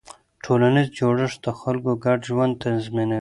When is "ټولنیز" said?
0.43-0.87